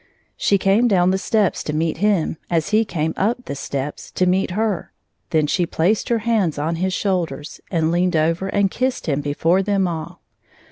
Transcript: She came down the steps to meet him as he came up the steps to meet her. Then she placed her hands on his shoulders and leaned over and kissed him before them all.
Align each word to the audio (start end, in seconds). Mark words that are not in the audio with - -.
She 0.35 0.57
came 0.57 0.87
down 0.87 1.11
the 1.11 1.19
steps 1.19 1.61
to 1.63 1.73
meet 1.73 1.97
him 1.97 2.37
as 2.49 2.69
he 2.69 2.85
came 2.85 3.13
up 3.17 3.45
the 3.45 3.53
steps 3.53 4.09
to 4.13 4.25
meet 4.25 4.49
her. 4.49 4.91
Then 5.29 5.45
she 5.45 5.67
placed 5.67 6.09
her 6.09 6.17
hands 6.25 6.57
on 6.57 6.77
his 6.77 6.91
shoulders 6.95 7.61
and 7.69 7.91
leaned 7.91 8.15
over 8.15 8.47
and 8.47 8.71
kissed 8.71 9.05
him 9.05 9.21
before 9.21 9.61
them 9.61 9.87
all. 9.87 10.21